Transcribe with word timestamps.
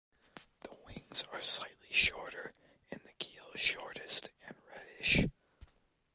The 0.61 0.71
wings 0.87 1.23
are 1.31 1.39
slightly 1.39 1.91
shorter 1.91 2.55
and 2.91 3.01
the 3.01 3.13
keel 3.19 3.51
shortest 3.53 4.29
and 4.47 4.55
reddish. 4.67 5.27